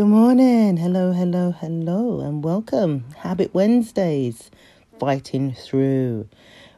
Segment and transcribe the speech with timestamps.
[0.00, 0.78] Good morning.
[0.78, 3.04] Hello, hello, hello, and welcome.
[3.18, 4.50] Habit Wednesdays,
[4.98, 6.26] fighting through.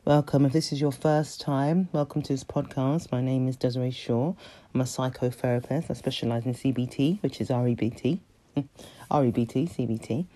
[0.04, 0.44] Welcome.
[0.44, 3.12] If this is your first time, welcome to this podcast.
[3.12, 4.34] My name is Desiree Shaw.
[4.74, 5.88] I'm a psychotherapist.
[5.88, 8.18] I specialize in CBT, which is REBT.
[8.56, 10.26] REBT, CBT,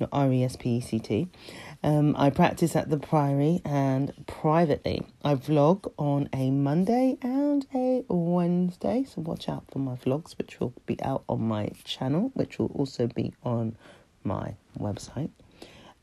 [0.00, 1.28] not RESPECT.
[1.84, 5.04] Um, I practice at the Priory and privately.
[5.24, 10.60] I vlog on a Monday and a Wednesday, so watch out for my vlogs, which
[10.60, 13.76] will be out on my channel, which will also be on
[14.22, 15.30] my website.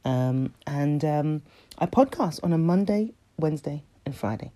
[0.04, 1.42] Um, and um,
[1.78, 4.52] I podcast on a Monday, Wednesday, and Friday.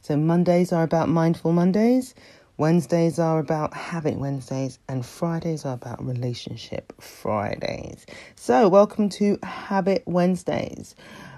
[0.00, 2.14] So Mondays are about Mindful Mondays.
[2.58, 8.04] Wednesdays are about habit Wednesdays, and Fridays are about relationship Fridays.
[8.36, 10.94] So, welcome to Habit Wednesdays.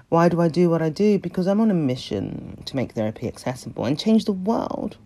[0.09, 1.17] Why do I do what I do?
[1.17, 4.97] Because I'm on a mission to make therapy accessible and change the world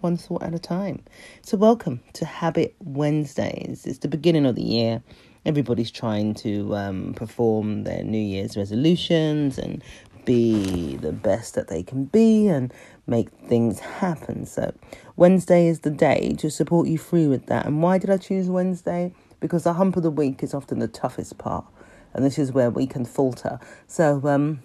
[0.00, 1.04] one thought at a time.
[1.42, 3.86] So, welcome to Habit Wednesdays.
[3.86, 5.02] It's the beginning of the year.
[5.46, 9.84] Everybody's trying to um, perform their New Year's resolutions and
[10.28, 12.70] be the best that they can be and
[13.06, 14.44] make things happen.
[14.44, 14.74] So,
[15.16, 17.64] Wednesday is the day to support you through with that.
[17.64, 19.14] And why did I choose Wednesday?
[19.40, 21.64] Because the hump of the week is often the toughest part,
[22.12, 23.58] and this is where we can falter.
[23.86, 24.62] So, um,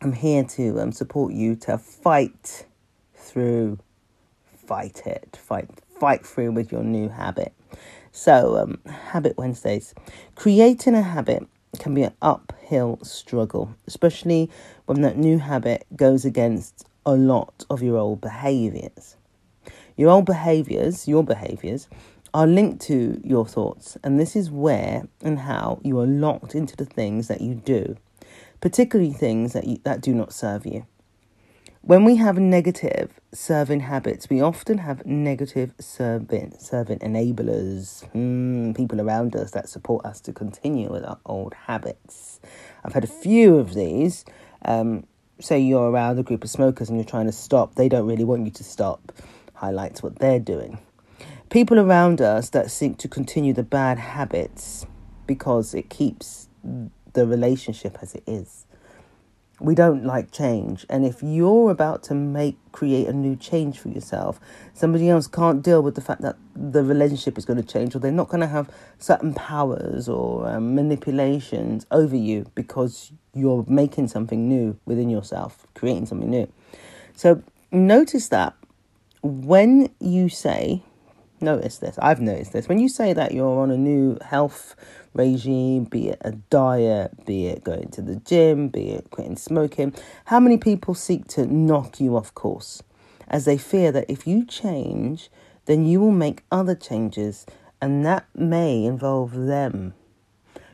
[0.00, 2.66] I'm here to um, support you to fight
[3.16, 3.80] through,
[4.64, 7.52] fight it, fight, fight through with your new habit.
[8.12, 9.92] So, um, Habit Wednesdays.
[10.36, 14.50] Creating a habit can be an uphill struggle, especially
[14.86, 19.16] when that new habit goes against a lot of your old behaviors.
[19.96, 21.88] Your old behaviors, your behaviors,
[22.32, 26.76] are linked to your thoughts, and this is where and how you are locked into
[26.76, 27.96] the things that you do,
[28.60, 30.86] particularly things that, you, that do not serve you.
[31.90, 39.00] When we have negative serving habits, we often have negative serving, serving enablers, mm, people
[39.00, 42.38] around us that support us to continue with our old habits.
[42.84, 44.24] I've had a few of these.
[44.64, 45.04] Um,
[45.40, 48.22] say you're around a group of smokers and you're trying to stop, they don't really
[48.22, 49.10] want you to stop.
[49.54, 50.78] Highlights what they're doing.
[51.48, 54.86] People around us that seek to continue the bad habits
[55.26, 56.48] because it keeps
[57.14, 58.64] the relationship as it is.
[59.60, 63.88] We don't like change, and if you're about to make create a new change for
[63.88, 64.40] yourself,
[64.72, 67.98] somebody else can't deal with the fact that the relationship is going to change, or
[67.98, 74.08] they're not going to have certain powers or um, manipulations over you because you're making
[74.08, 76.50] something new within yourself, creating something new.
[77.14, 78.54] So notice that
[79.22, 80.82] when you say,
[81.42, 84.74] notice this, I've noticed this, when you say that you're on a new health
[85.14, 89.94] regime, be it a diet, be it going to the gym, be it quitting smoking,
[90.26, 92.82] how many people seek to knock you off course?
[93.28, 95.30] As they fear that if you change,
[95.66, 97.46] then you will make other changes
[97.80, 99.94] and that may involve them.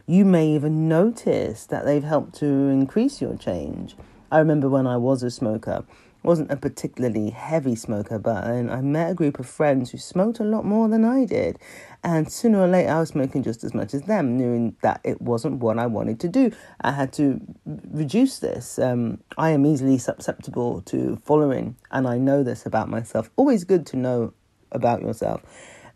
[0.07, 3.97] You may even notice that they've helped to increase your change.
[4.31, 5.85] I remember when I was a smoker,
[6.27, 10.45] wasn't a particularly heavy smoker, but I met a group of friends who smoked a
[10.45, 11.57] lot more than I did.
[12.03, 15.23] And sooner or later, I was smoking just as much as them, knowing that it
[15.23, 16.51] wasn't what I wanted to do.
[16.81, 18.77] I had to reduce this.
[18.77, 23.31] Um, I am easily susceptible to following, and I know this about myself.
[23.37, 24.35] Always good to know
[24.73, 25.43] about yourself.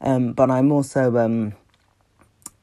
[0.00, 1.54] Um, but I'm also um,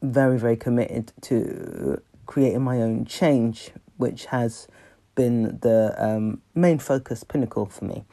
[0.02, 4.70] very, very committed to creating my own change, which has
[5.18, 8.06] been the um, main focus pinnacle for me.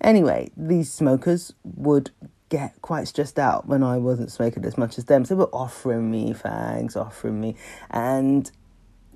[0.00, 2.10] Anyway, these smokers would
[2.48, 5.26] get quite stressed out when I wasn't smoking as much as them.
[5.26, 7.56] So they were offering me fags, offering me.
[7.90, 8.50] And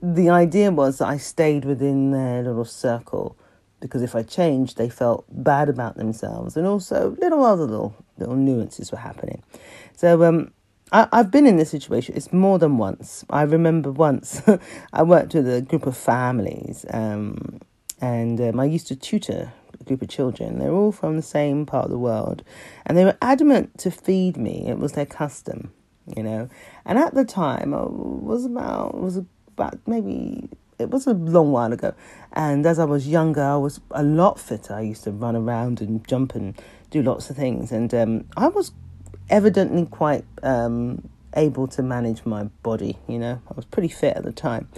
[0.03, 3.37] the idea was that I stayed within their little circle
[3.81, 6.57] because if I changed, they felt bad about themselves.
[6.57, 9.43] And also, little other little, little nuances were happening.
[9.95, 10.53] So, um,
[10.93, 12.15] I, have been in this situation.
[12.17, 13.25] It's more than once.
[13.29, 14.41] I remember once
[14.93, 17.61] I worked with a group of families, um,
[18.01, 20.59] and um, I used to tutor a group of children.
[20.59, 22.45] They're all from the same part of the world,
[22.85, 24.69] and they were adamant to feed me.
[24.69, 25.73] It was their custom,
[26.17, 26.49] you know.
[26.85, 30.49] And at the time, I was about was about maybe
[30.79, 31.95] it was a long while ago.
[32.33, 34.75] And as I was younger, I was a lot fitter.
[34.75, 36.55] I used to run around and jump and
[36.91, 38.71] do lots of things, and um, I was
[39.29, 42.99] evidently quite um, able to manage my body.
[43.09, 44.69] You know, I was pretty fit at the time,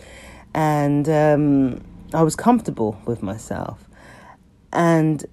[0.55, 3.85] and um, I was comfortable with myself.
[4.73, 5.25] And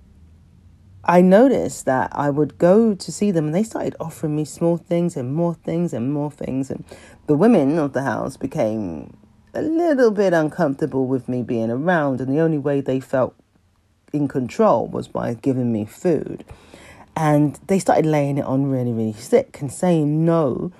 [1.04, 4.78] I noticed that I would go to see them, and they started offering me small
[4.78, 6.84] things and more things and more things, and
[7.28, 9.16] the women of the house became
[9.54, 13.36] a little bit uncomfortable with me being around, and the only way they felt
[14.14, 16.44] in control was by giving me food.
[17.16, 20.72] And they started laying it on really, really thick and saying no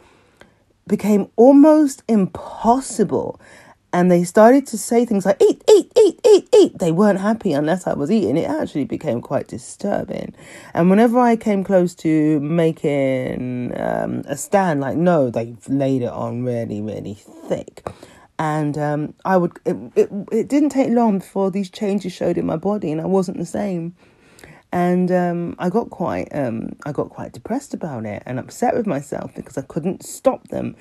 [0.88, 3.40] became almost impossible.
[3.94, 6.80] And they started to say things like, eat, eat, eat, eat, eat.
[6.80, 8.36] They weren't happy unless I was eating.
[8.36, 10.36] It actually became quite disturbing.
[10.74, 16.10] And whenever I came close to making um, a stand, like, no, they laid it
[16.10, 17.88] on really, really thick.
[18.38, 22.46] And um, I would, it, it, it didn't take long before these changes showed in
[22.46, 23.96] my body and I wasn't the same
[24.76, 28.86] and um, I got quite um, I got quite depressed about it and upset with
[28.86, 30.76] myself because I couldn't stop them,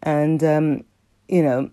[0.00, 0.84] and um,
[1.26, 1.70] you know,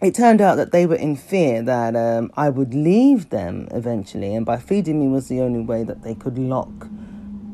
[0.00, 4.34] it turned out that they were in fear that um, I would leave them eventually,
[4.34, 6.88] and by feeding me was the only way that they could lock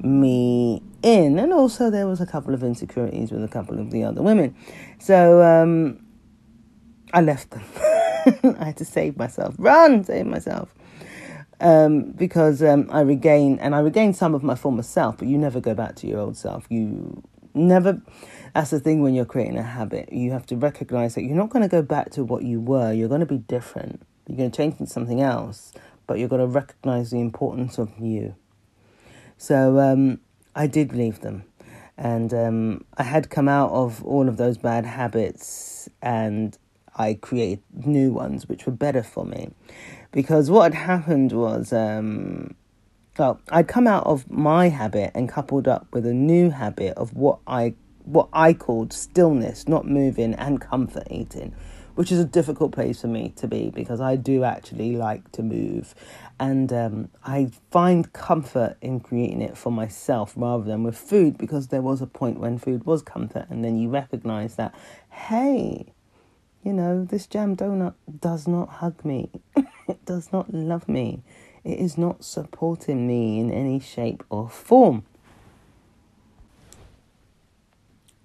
[0.01, 4.05] me in, and also there was a couple of insecurities with a couple of the
[4.05, 4.55] other women,
[5.01, 5.99] so um,
[7.13, 7.65] I left them.
[8.61, 10.73] I had to save myself, run, save myself
[11.61, 15.39] um, because um, I regain and I regain some of my former self, but you
[15.39, 16.67] never go back to your old self.
[16.69, 17.23] You
[17.55, 18.01] never.
[18.55, 20.13] That's the thing when you're creating a habit.
[20.13, 22.93] You have to recognize that you're not going to go back to what you were.
[22.93, 24.03] You're going to be different.
[24.27, 25.73] You're going to change into something else,
[26.07, 28.35] but you're going to recognize the importance of you.
[29.37, 30.21] So um,
[30.55, 31.45] I did leave them.
[31.97, 36.57] And um, I had come out of all of those bad habits and
[36.97, 39.51] I created new ones which were better for me
[40.13, 42.55] because what had happened was, um,
[43.19, 47.15] well, I'd come out of my habit and coupled up with a new habit of
[47.15, 47.75] what I
[48.05, 51.55] what I called stillness, not moving, and comfort eating,
[51.95, 55.43] which is a difficult place for me to be because I do actually like to
[55.43, 55.95] move,
[56.41, 61.69] and um, I find comfort in creating it for myself rather than with food because
[61.69, 64.75] there was a point when food was comfort, and then you recognize that,
[65.11, 65.93] hey,
[66.63, 69.31] you know, this jam donut does not hug me.
[69.89, 71.23] it does not love me.
[71.65, 75.05] It is not supporting me in any shape or form.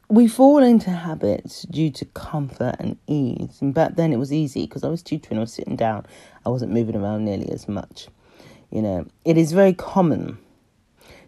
[0.07, 3.57] We fall into habits due to comfort and ease.
[3.61, 6.05] And back then it was easy because I was tutoring, I was sitting down,
[6.45, 8.07] I wasn't moving around nearly as much.
[8.69, 10.38] You know, it is very common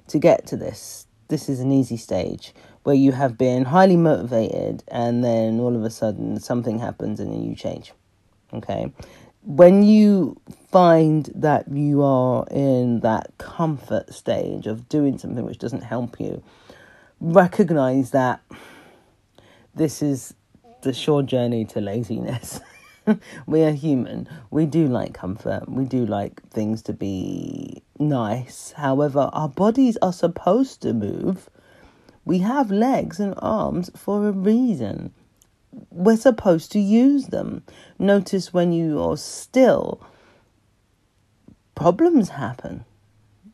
[0.07, 1.07] to get to this.
[1.29, 2.53] This is an easy stage
[2.87, 7.45] where you have been highly motivated and then all of a sudden something happens and
[7.45, 7.91] you change.
[8.53, 8.93] Okay.
[9.43, 10.39] When you
[10.71, 16.41] find that you are in that comfort stage of doing something which doesn't help you,
[17.19, 18.39] recognize that
[19.75, 20.33] this is
[20.83, 22.61] the short journey to laziness.
[23.45, 24.29] we are human.
[24.49, 25.67] We do like comfort.
[25.67, 28.71] We do like things to be nice.
[28.77, 31.49] However, our bodies are supposed to move
[32.27, 35.13] we have legs and arms for a reason.
[35.91, 37.63] We're supposed to use them.
[37.97, 40.01] Notice when you are still,
[41.73, 42.83] problems happen,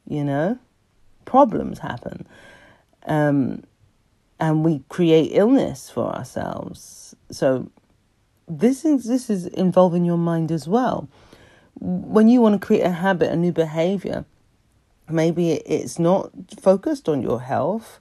[0.07, 0.57] you know?
[1.25, 2.25] Problems happen.
[3.05, 3.63] Um,
[4.39, 7.15] and we create illness for ourselves.
[7.29, 7.69] So
[8.47, 11.07] this is this is involving your mind as well.
[11.79, 14.25] When you want to create a habit, a new behavior,
[15.07, 17.99] maybe it's not focused on your health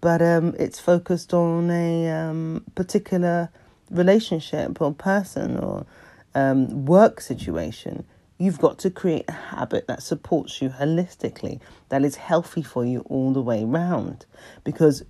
[0.00, 3.50] but um, it's focused on a um, particular
[3.90, 5.86] relationship or person or
[6.34, 8.04] um, work situation.
[8.38, 13.00] You've got to create a habit that supports you holistically, that is healthy for you
[13.08, 14.26] all the way round,
[14.64, 15.02] because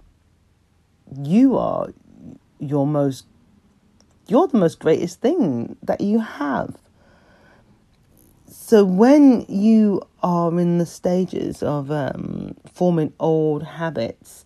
[1.20, 1.88] you are
[2.60, 3.26] your most,
[4.28, 6.76] you're the most greatest thing that you have.
[8.48, 14.44] So when you are in the stages of um, forming old habits,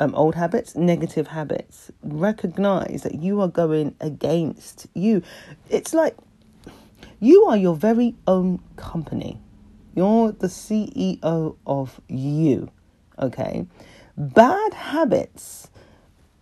[0.00, 1.92] um, old habits, negative habits.
[2.02, 5.22] Recognize that you are going against you.
[5.68, 6.16] It's like
[7.20, 9.38] you are your very own company.
[9.94, 12.70] You're the CEO of you.
[13.18, 13.66] Okay?
[14.16, 15.68] Bad habits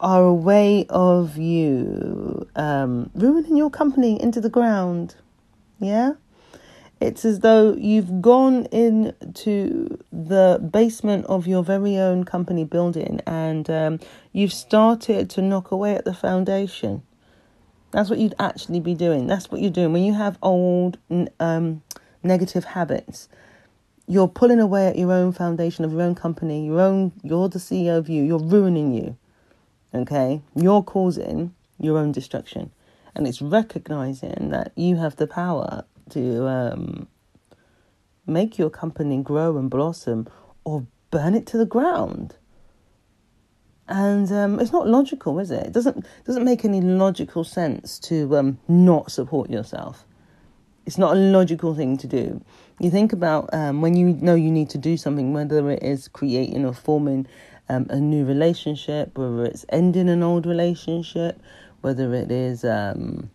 [0.00, 5.16] are a way of you um, ruining your company into the ground.
[5.80, 6.12] Yeah?
[7.00, 13.70] It's as though you've gone into the basement of your very own company building and
[13.70, 14.00] um,
[14.32, 17.02] you've started to knock away at the foundation.
[17.92, 19.28] That's what you'd actually be doing.
[19.28, 19.92] That's what you're doing.
[19.92, 20.98] When you have old
[21.38, 21.82] um,
[22.24, 23.28] negative habits,
[24.08, 27.60] you're pulling away at your own foundation of your own company, your own, you're the
[27.60, 29.16] CEO of you, you're ruining you.
[29.94, 30.42] Okay?
[30.56, 32.72] You're causing your own destruction.
[33.14, 37.08] And it's recognizing that you have the power to um,
[38.26, 40.28] make your company grow and blossom
[40.64, 42.36] or burn it to the ground.
[43.88, 45.66] And um, it's not logical, is it?
[45.68, 50.04] It doesn't doesn't make any logical sense to um, not support yourself.
[50.84, 52.42] It's not a logical thing to do.
[52.80, 56.06] You think about um, when you know you need to do something, whether it is
[56.06, 57.26] creating or forming
[57.70, 61.40] um, a new relationship, whether it's ending an old relationship,
[61.80, 63.30] whether it is um,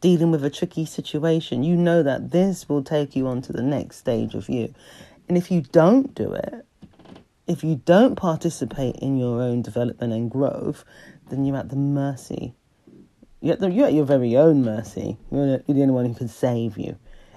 [0.00, 3.62] dealing with a tricky situation, you know that this will take you on to the
[3.62, 4.74] next stage of you.
[5.28, 6.66] And if you don't do it,
[7.46, 10.84] if you don't participate in your own development and growth,
[11.30, 12.54] then you're at the mercy.
[13.40, 15.18] You're at, the, you're at your very own mercy.
[15.30, 16.96] You're the, you're the only one who can save you.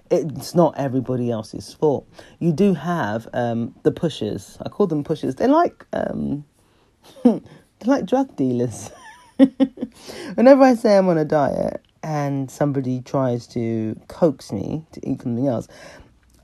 [0.09, 2.07] It's not everybody else's fault.
[2.39, 4.57] You do have um, the pushers.
[4.65, 5.35] I call them pushers.
[5.35, 6.45] They're like um,
[7.23, 7.41] they're
[7.85, 8.89] like drug dealers.
[10.35, 15.21] Whenever I say I'm on a diet and somebody tries to coax me to eat
[15.21, 15.67] something else,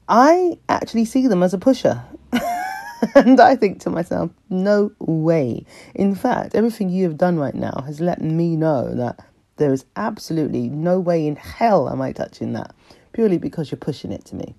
[0.10, 2.04] I actually see them as a pusher.
[3.16, 5.66] and I think to myself, no way.
[5.96, 9.86] In fact, everything you have done right now has let me know that there is
[9.96, 12.76] absolutely no way in hell am I touching that
[13.14, 14.56] purely because you're pushing it to me.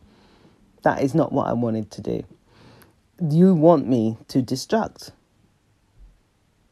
[0.85, 2.25] That is not what I wanted to do.
[3.21, 5.11] You want me to destruct.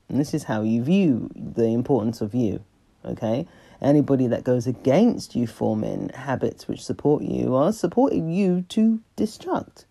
[0.08, 2.64] And this is how you view the importance of you,
[3.04, 3.46] okay?
[3.82, 9.84] Anybody that goes against you forming habits which support you are supporting you to destruct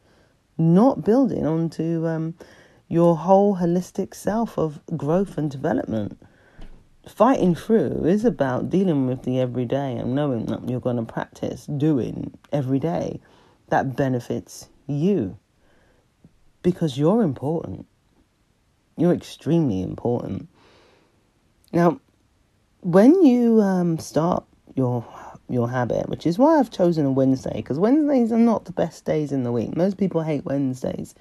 [0.61, 2.35] not building onto um,
[2.87, 6.19] your whole holistic self of growth and development.
[7.07, 11.65] Fighting through is about dealing with the everyday and knowing that you're going to practice
[11.65, 13.19] doing every day
[13.69, 15.37] that benefits you
[16.61, 17.87] because you're important.
[18.97, 20.47] You're extremely important.
[21.73, 21.99] Now,
[22.81, 24.43] when you um, start
[24.75, 25.05] your
[25.49, 29.05] your habit, which is why I've chosen a Wednesday because Wednesdays are not the best
[29.05, 29.75] days in the week.
[29.75, 31.13] Most people hate Wednesdays.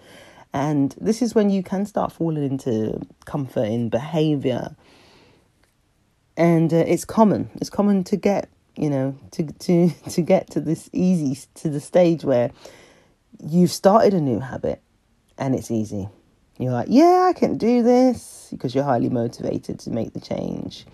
[0.53, 4.75] And this is when you can start falling into comfort in behavior.
[6.37, 7.51] And uh, it's common.
[7.57, 11.81] It's common to get, you know, to to to get to this easy to the
[11.81, 12.51] stage where
[13.43, 14.81] you've started a new habit
[15.39, 16.09] and it's easy.
[16.59, 20.85] You're like, yeah, I can do this because you're highly motivated to make the change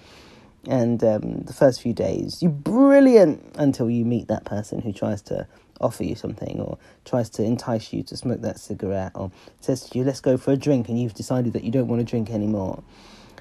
[0.69, 5.23] and um, the first few days you're brilliant until you meet that person who tries
[5.23, 5.47] to
[5.81, 9.31] offer you something or tries to entice you to smoke that cigarette or
[9.61, 12.01] says to you let's go for a drink and you've decided that you don't want
[12.01, 12.83] to drink anymore.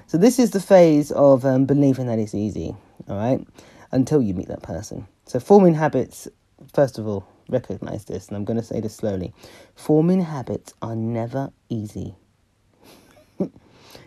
[0.06, 2.74] So this is the phase of um, believing that it's easy
[3.08, 3.46] all right
[3.92, 5.06] until you meet that person.
[5.26, 6.28] So forming habits
[6.74, 9.32] first of all recognize this and i'm going to say this slowly.
[9.74, 12.14] Forming habits are never easy.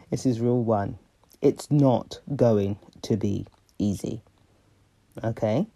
[0.09, 0.97] This is rule one.
[1.39, 3.45] It's not going to be
[3.77, 4.21] easy.
[5.23, 5.67] Okay?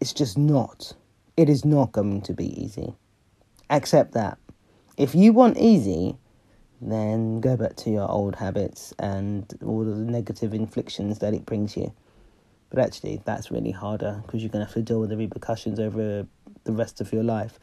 [0.00, 0.94] It's just not.
[1.36, 2.94] It is not going to be easy.
[3.68, 4.38] Accept that.
[4.96, 6.16] If you want easy,
[6.80, 11.76] then go back to your old habits and all the negative inflictions that it brings
[11.76, 11.92] you.
[12.70, 15.80] But actually, that's really harder because you're going to have to deal with the repercussions
[15.80, 16.26] over
[16.64, 17.58] the rest of your life.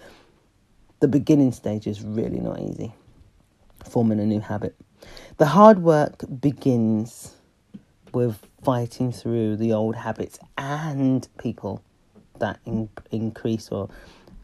[0.99, 2.93] The beginning stage is really not easy,
[3.89, 4.75] forming a new habit.
[5.37, 7.35] The hard work begins
[8.13, 11.81] with fighting through the old habits and people
[12.39, 13.89] that in, increase or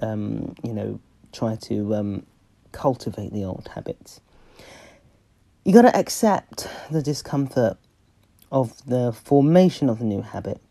[0.01, 0.99] um, you know
[1.31, 2.25] try to um,
[2.71, 4.21] cultivate the old habits.
[5.65, 7.77] You got to accept the discomfort
[8.51, 10.61] of the formation of the new habit,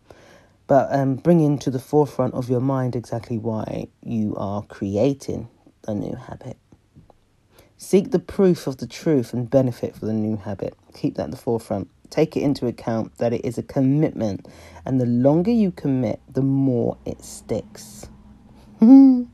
[0.67, 5.49] but um, bring into the forefront of your mind exactly why you are creating
[5.89, 6.57] a new habit.
[7.77, 10.77] Seek the proof of the truth and benefit for the new habit.
[10.95, 14.47] Keep that at the forefront take it into account that it is a commitment,
[14.85, 18.09] and the longer you commit, the more it sticks.
[18.81, 19.27] the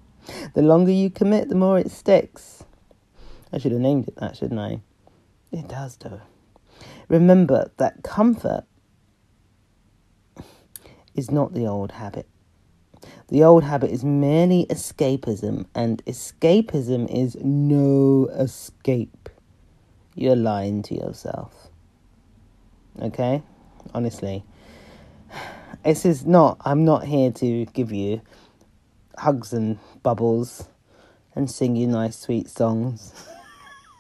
[0.56, 2.64] longer you commit, the more it sticks.
[3.52, 4.80] I should have named it that, shouldn't I?
[5.50, 6.20] It does, though.
[7.08, 8.64] Remember that comfort
[11.14, 12.28] is not the old habit.
[13.28, 19.28] The old habit is merely escapism, and escapism is no escape.
[20.14, 21.67] You're lying to yourself.
[23.00, 23.42] Okay?
[23.94, 24.44] Honestly.
[25.84, 28.20] This is not, I'm not here to give you
[29.16, 30.68] hugs and bubbles
[31.34, 33.14] and sing you nice, sweet songs.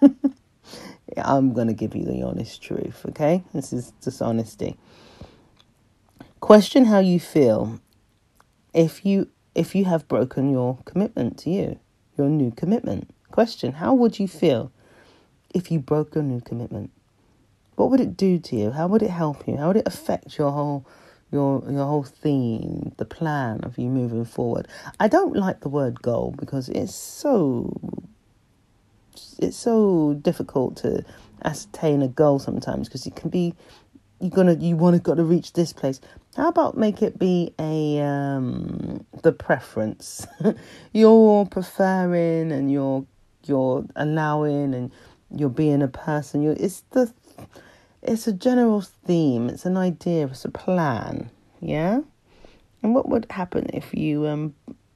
[1.16, 3.42] I'm going to give you the honest truth, okay?
[3.54, 4.76] This is dishonesty.
[6.40, 7.80] Question how you feel
[8.72, 11.80] if you if you have broken your commitment to you,
[12.16, 13.12] your new commitment.
[13.30, 14.70] Question how would you feel
[15.54, 16.90] if you broke your new commitment?
[17.78, 18.70] What would it do to you?
[18.72, 19.56] How would it help you?
[19.56, 20.84] How would it affect your whole
[21.30, 24.66] your your whole theme, the plan of you moving forward?
[24.98, 27.72] I don't like the word goal because it's so
[29.38, 31.04] it's so difficult to
[31.44, 33.54] ascertain a goal sometimes because it can be
[34.20, 36.00] you're gonna you want to got to reach this place.
[36.36, 40.26] How about make it be a um the preference?
[40.92, 43.06] you're preferring and you're
[43.46, 44.90] you're allowing and
[45.30, 46.42] you're being a person.
[46.42, 47.12] You're, it's the
[48.02, 49.48] it's a general theme.
[49.48, 50.26] It's an idea.
[50.26, 51.30] It's a plan.
[51.60, 52.00] Yeah.
[52.82, 54.54] And what would happen if you um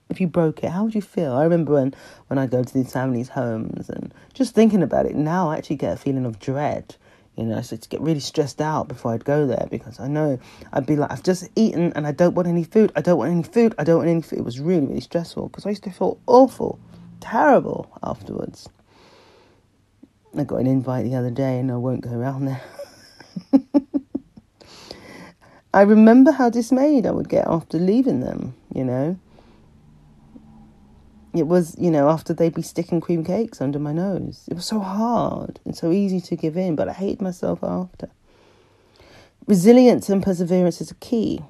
[0.08, 0.70] if you broke it?
[0.70, 1.32] How would you feel?
[1.32, 1.94] I remember when
[2.28, 5.76] when I go to these families' homes and just thinking about it now, I actually
[5.76, 6.96] get a feeling of dread.
[7.36, 10.38] You know, so to get really stressed out before I'd go there because I know
[10.74, 12.92] I'd be like, I've just eaten and I don't want any food.
[12.94, 13.74] I don't want any food.
[13.78, 14.40] I don't want any food.
[14.40, 16.78] It was really, really stressful because I used to feel awful,
[17.20, 18.68] terrible afterwards.
[20.36, 22.62] I got an invite the other day and I won't go around there.
[25.74, 29.18] I remember how dismayed I would get after leaving them, you know.
[31.34, 34.44] It was, you know, after they'd be sticking cream cakes under my nose.
[34.50, 38.10] It was so hard and so easy to give in, but I hated myself after.
[39.46, 41.40] Resilience and perseverance is a key.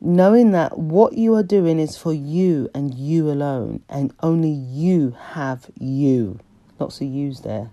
[0.00, 5.16] Knowing that what you are doing is for you and you alone, and only you
[5.32, 6.38] have you.
[6.78, 7.70] Lots of yous there.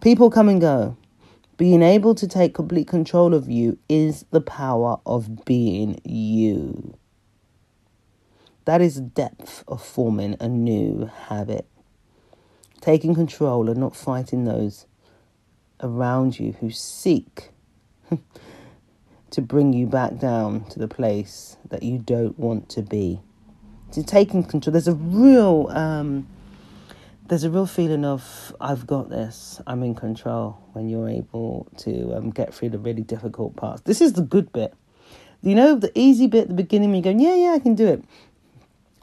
[0.00, 0.96] People come and go.
[1.58, 6.96] Being able to take complete control of you is the power of being you.
[8.64, 11.66] That is depth of forming a new habit.
[12.80, 14.86] Taking control and not fighting those
[15.80, 17.50] around you who seek
[19.30, 23.20] to bring you back down to the place that you don't want to be.
[23.92, 26.28] To taking control, there's a real um,
[27.28, 32.14] there's a real feeling of I've got this, I'm in control when you're able to
[32.14, 33.82] um, get through the really difficult parts.
[33.82, 34.74] This is the good bit.
[35.42, 37.86] You know, the easy bit at the beginning, you're going, yeah, yeah, I can do
[37.86, 38.04] it.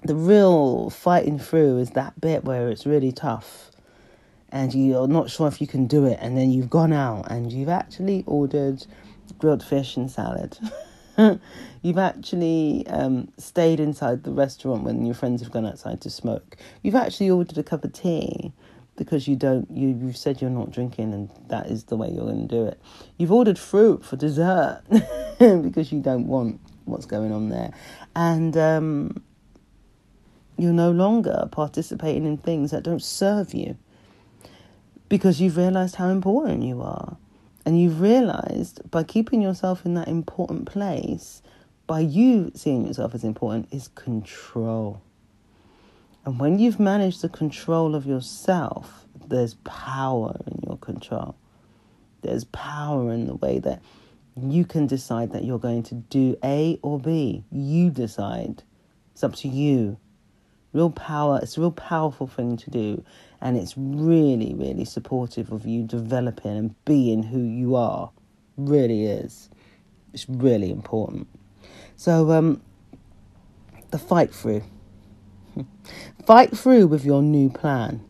[0.03, 3.72] The real fighting through is that bit where it's really tough
[4.50, 7.51] and you're not sure if you can do it, and then you've gone out and
[7.51, 8.86] you've actually ordered
[9.38, 10.58] grilled fish and salad.
[11.81, 16.57] You've actually um, stayed inside the restaurant when your friends have gone outside to smoke.
[16.81, 18.53] You've actually ordered a cup of tea
[18.98, 22.25] because you don't you you've said you're not drinking and that is the way you're
[22.25, 22.79] going to do it.
[23.18, 24.81] You've ordered fruit for dessert
[25.40, 27.72] because you don't want what's going on there,
[28.16, 29.24] and um,
[30.57, 33.77] you're no longer participating in things that don't serve you
[35.09, 37.18] because you've realized how important you are.
[37.66, 41.42] And you've realized by keeping yourself in that important place,
[41.88, 45.01] by you seeing yourself as important, is control.
[46.25, 51.36] And when you've managed the control of yourself, there's power in your control.
[52.22, 53.82] There's power in the way that
[54.36, 57.44] you can decide that you're going to do A or B.
[57.51, 58.64] You decide.
[59.14, 59.98] It's up to you.
[60.74, 63.04] Real power, it's a real powerful thing to do
[63.41, 68.11] and it's really, really supportive of you developing and being who you are.
[68.57, 69.50] Really is.
[70.13, 71.27] It's really important.
[71.98, 72.61] So, um,
[73.91, 74.63] the fight through.
[76.25, 78.03] fight through with your new plan.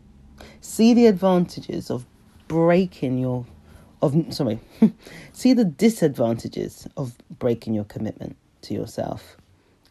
[0.60, 2.06] See the advantages of
[2.48, 3.46] breaking your
[4.02, 4.60] of sorry.
[5.32, 9.36] see the disadvantages of breaking your commitment to yourself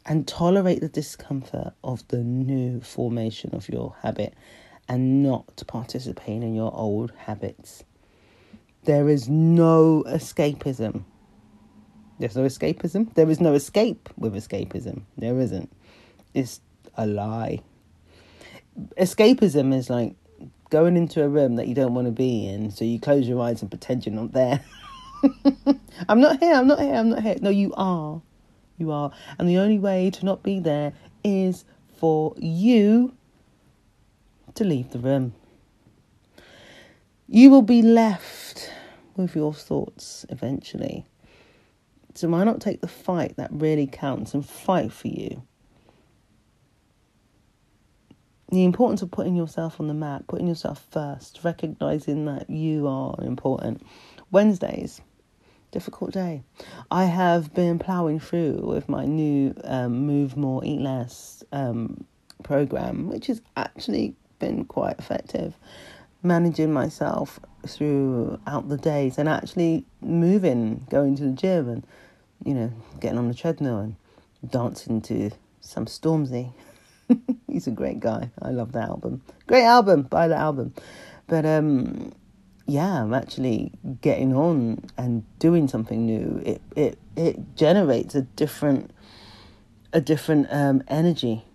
[0.06, 4.34] and tolerate the discomfort of the new formation of your habit
[4.88, 7.84] and not participating in your old habits.
[8.84, 11.04] There is no escapism.
[12.20, 13.14] There's no escapism.
[13.16, 15.02] There is no escape with escapism.
[15.18, 15.72] There isn't.
[16.34, 16.62] It's
[16.96, 17.62] a lie.
[18.98, 20.16] Escapism is like
[20.70, 23.42] going into a room that you don't want to be in, so you close your
[23.42, 24.64] eyes and pretend you're not there.
[26.10, 27.38] I'm not here, I'm not here, I'm not here.
[27.42, 28.22] No, you are.
[28.78, 29.12] You are.
[29.40, 30.94] And the only way to not be there
[31.24, 31.66] is
[31.98, 33.14] for you
[34.56, 35.34] to leave the room.
[37.28, 38.72] You will be left
[39.16, 41.06] with your thoughts eventually.
[42.14, 45.44] So why not take the fight that really counts and fight for you?
[48.52, 53.16] The importance of putting yourself on the map, putting yourself first, recognizing that you are
[53.22, 53.82] important.
[54.32, 55.02] Wednesdays,
[55.72, 56.44] difficult day.
[56.92, 62.06] I have been ploughing through with my new um, Move More, Eat Less um,
[62.44, 65.56] program, which is actually been quite effective
[66.26, 71.88] managing myself throughout the days and actually moving, going to the gym and,
[72.44, 73.96] you know, getting on the treadmill and
[74.50, 76.52] dancing to some Stormzy.
[77.48, 78.32] He's a great guy.
[78.42, 79.22] I love that album.
[79.48, 80.04] Great album.
[80.04, 80.74] Buy the album.
[81.28, 82.14] But um,
[82.66, 83.72] yeah, I'm actually
[84.02, 86.42] getting on and doing something new.
[86.46, 88.92] It it it generates a different
[89.94, 91.46] a different um, energy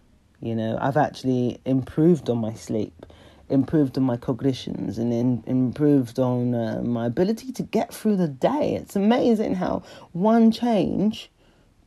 [0.41, 3.07] you know, I've actually improved on my sleep,
[3.49, 8.29] improved on my cognitions, and in, improved on uh, my ability to get through the
[8.29, 8.75] day.
[8.75, 11.31] It's amazing how one change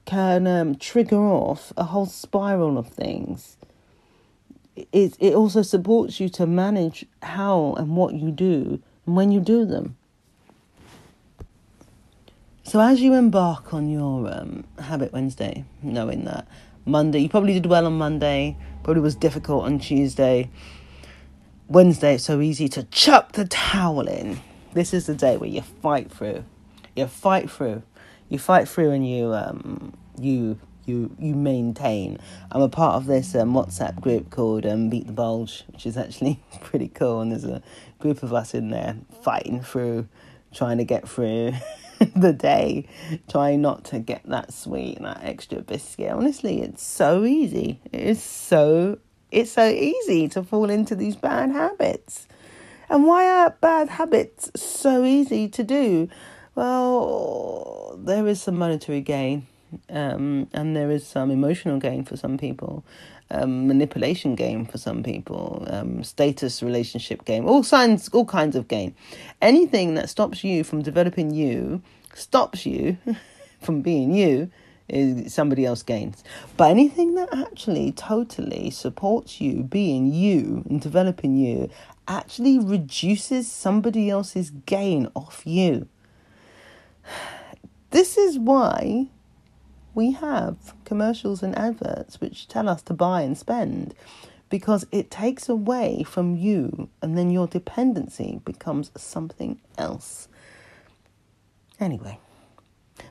[0.05, 3.57] can um, trigger off a whole spiral of things.
[4.75, 9.39] it, it also supports you to manage how and what you do and when you
[9.39, 9.95] do them.
[12.63, 16.47] So as you embark on your um, Habit Wednesday, knowing that
[16.85, 20.49] Monday, you probably did well on Monday, probably was difficult on Tuesday.
[21.67, 24.41] Wednesday, it's so easy to chuck the towel in.
[24.73, 26.43] This is the day where you fight through.
[26.95, 27.83] You fight through.
[28.27, 32.17] You fight through and you um you you you maintain.
[32.51, 35.97] I'm a part of this um, WhatsApp group called um, Beat the Bulge, which is
[35.97, 37.21] actually pretty cool.
[37.21, 37.61] And there's a
[37.99, 40.07] group of us in there fighting through,
[40.53, 41.53] trying to get through
[42.15, 42.87] the day,
[43.29, 46.11] trying not to get that sweet and that extra biscuit.
[46.11, 47.79] Honestly, it's so easy.
[47.91, 48.99] It is so
[49.31, 52.27] it's so easy to fall into these bad habits.
[52.89, 56.09] And why are bad habits so easy to do?
[56.53, 59.47] Well, there is some monetary gain
[59.89, 62.83] um, and there is some emotional gain for some people,
[63.31, 68.67] um, manipulation gain for some people, um, status relationship gain, all kinds, all kinds of
[68.67, 68.95] gain.
[69.41, 71.81] Anything that stops you from developing you,
[72.13, 72.97] stops you
[73.61, 74.51] from being you,
[74.89, 76.23] is somebody else gains.
[76.57, 81.69] But anything that actually totally supports you being you and developing you
[82.07, 85.87] actually reduces somebody else's gain off you.
[87.89, 89.09] This is why
[89.95, 93.93] we have commercials and adverts which tell us to buy and spend
[94.49, 100.27] because it takes away from you and then your dependency becomes something else.
[101.79, 102.19] Anyway,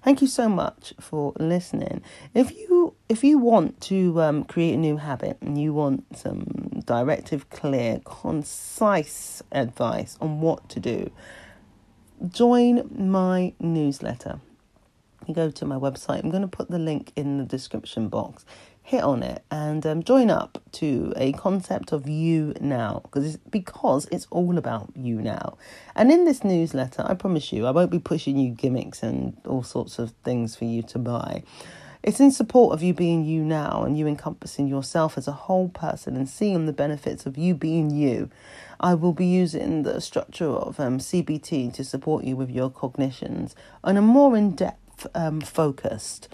[0.05, 2.03] thank you so much for listening.
[2.35, 6.83] If you if you want to um, create a new habit and you want some
[6.87, 11.11] directive, clear, concise advice on what to do,
[12.29, 14.41] join my newsletter
[15.29, 16.23] you go to my website.
[16.23, 18.45] I'm going to put the link in the description box.
[18.85, 23.37] Hit on it and um, join up to a concept of you now because it's,
[23.51, 25.57] because it's all about you now.
[25.95, 29.63] And in this newsletter, I promise you, I won't be pushing you gimmicks and all
[29.63, 31.45] sorts of things for you to buy.
[32.03, 35.69] It's in support of you being you now and you encompassing yourself as a whole
[35.69, 38.29] person and seeing the benefits of you being you.
[38.81, 43.55] I will be using the structure of um, CBT to support you with your cognitions
[43.85, 44.82] on a more in depth
[45.15, 46.29] um, focused.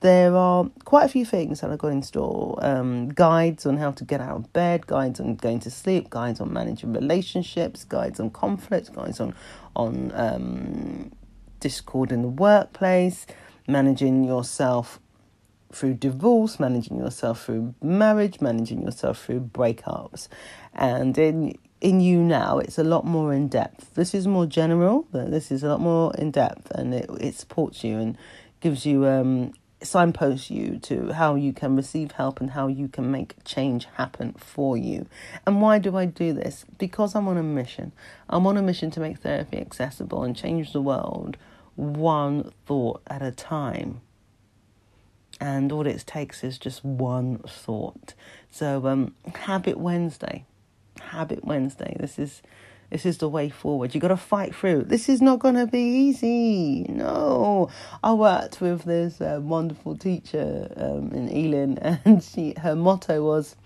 [0.00, 3.90] There are quite a few things that I've got in store um, guides on how
[3.92, 8.18] to get out of bed, guides on going to sleep, guides on managing relationships, guides
[8.18, 9.34] on conflict, guides on,
[9.76, 11.12] on um,
[11.60, 13.26] discord in the workplace,
[13.68, 14.98] managing yourself
[15.70, 20.28] through divorce, managing yourself through marriage, managing yourself through breakups.
[20.74, 23.94] And in in you now, it's a lot more in depth.
[23.94, 27.34] This is more general, but this is a lot more in depth, and it it
[27.34, 28.18] supports you and
[28.60, 33.10] gives you um signposts you to how you can receive help and how you can
[33.10, 35.06] make change happen for you.
[35.46, 36.66] And why do I do this?
[36.78, 37.92] Because I'm on a mission.
[38.28, 41.38] I'm on a mission to make therapy accessible and change the world
[41.76, 44.02] one thought at a time.
[45.40, 48.12] And all it takes is just one thought.
[48.50, 50.44] So, um, Habit Wednesday
[51.10, 51.96] Habit Wednesday.
[51.98, 52.42] This is
[52.90, 53.94] this is the way forward.
[53.94, 54.82] You got to fight through.
[54.84, 56.82] This is not going to be easy.
[56.88, 57.70] No,
[58.02, 63.56] I worked with this uh, wonderful teacher um, in Ealing, and she her motto was,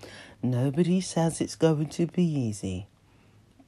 [0.41, 2.87] "Nobody says it's going to be easy,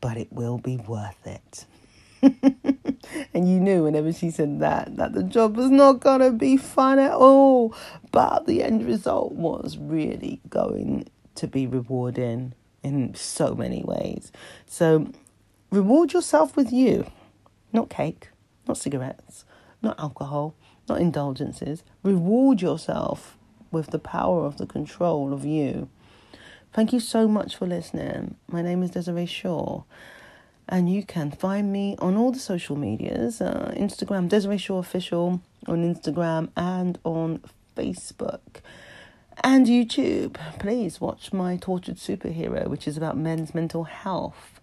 [0.01, 1.65] but it will be worth it."
[3.33, 6.57] and you knew whenever she said that that the job was not going to be
[6.57, 7.75] fun at all,
[8.11, 12.53] but the end result was really going to be rewarding
[12.87, 14.31] in so many ways.
[14.65, 15.11] So
[15.71, 17.05] reward yourself with you,
[17.73, 18.29] not cake,
[18.67, 19.45] not cigarettes,
[19.81, 20.55] not alcohol,
[20.87, 21.83] not indulgences.
[22.03, 23.37] Reward yourself
[23.71, 25.89] with the power of the control of you.
[26.73, 28.35] Thank you so much for listening.
[28.47, 29.83] My name is Desiree Shaw,
[30.69, 35.41] and you can find me on all the social medias uh, Instagram, Desiree Shaw Official
[35.67, 37.41] on Instagram and on
[37.75, 38.61] Facebook
[39.41, 40.35] and YouTube.
[40.59, 44.59] Please watch my Tortured Superhero, which is about men's mental health.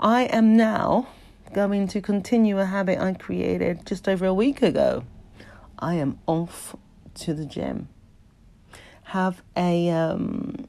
[0.00, 1.08] I am now
[1.52, 5.04] going to continue a habit I created just over a week ago.
[5.78, 6.76] I am off
[7.14, 7.88] to the gym.
[9.04, 10.66] Have a um,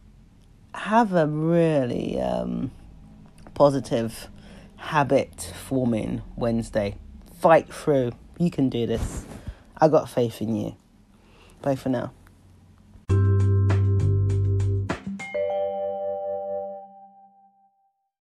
[0.73, 2.71] have a really um,
[3.53, 4.27] positive
[4.75, 6.97] habit forming Wednesday.
[7.39, 8.11] Fight through.
[8.37, 9.25] You can do this.
[9.77, 10.75] I got faith in you.
[11.61, 12.11] Bye for now.